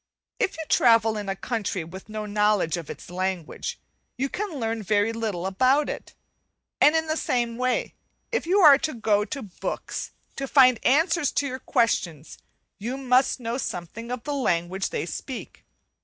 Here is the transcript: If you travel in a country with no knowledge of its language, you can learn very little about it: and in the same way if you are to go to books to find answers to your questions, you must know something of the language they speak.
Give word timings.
If 0.39 0.57
you 0.57 0.63
travel 0.67 1.15
in 1.15 1.29
a 1.29 1.35
country 1.35 1.83
with 1.83 2.09
no 2.09 2.25
knowledge 2.25 2.75
of 2.75 2.89
its 2.89 3.11
language, 3.11 3.77
you 4.17 4.29
can 4.29 4.59
learn 4.59 4.81
very 4.81 5.13
little 5.13 5.45
about 5.45 5.89
it: 5.91 6.15
and 6.81 6.95
in 6.95 7.05
the 7.05 7.15
same 7.15 7.55
way 7.55 7.93
if 8.31 8.47
you 8.47 8.61
are 8.61 8.79
to 8.79 8.95
go 8.95 9.25
to 9.25 9.43
books 9.43 10.09
to 10.37 10.47
find 10.47 10.83
answers 10.83 11.31
to 11.33 11.45
your 11.47 11.59
questions, 11.59 12.39
you 12.79 12.97
must 12.97 13.39
know 13.39 13.59
something 13.59 14.09
of 14.11 14.23
the 14.23 14.33
language 14.33 14.89
they 14.89 15.05
speak. 15.05 15.65